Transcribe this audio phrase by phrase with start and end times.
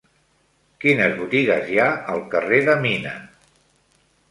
[0.85, 3.15] Quines botigues hi ha al carrer de Mina?